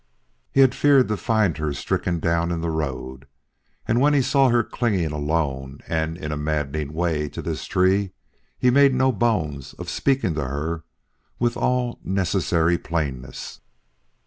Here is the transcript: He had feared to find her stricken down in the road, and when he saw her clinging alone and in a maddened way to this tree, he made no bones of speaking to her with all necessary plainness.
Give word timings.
He 0.51 0.61
had 0.61 0.73
feared 0.73 1.09
to 1.09 1.15
find 1.17 1.55
her 1.59 1.73
stricken 1.73 2.19
down 2.19 2.51
in 2.51 2.61
the 2.61 2.71
road, 2.71 3.27
and 3.87 4.01
when 4.01 4.15
he 4.15 4.23
saw 4.23 4.49
her 4.49 4.63
clinging 4.63 5.11
alone 5.11 5.79
and 5.87 6.17
in 6.17 6.31
a 6.31 6.37
maddened 6.37 6.91
way 6.95 7.29
to 7.29 7.39
this 7.39 7.65
tree, 7.67 8.09
he 8.57 8.71
made 8.71 8.95
no 8.95 9.11
bones 9.11 9.73
of 9.75 9.91
speaking 9.91 10.33
to 10.33 10.43
her 10.47 10.83
with 11.37 11.55
all 11.55 11.99
necessary 12.03 12.79
plainness. 12.79 13.61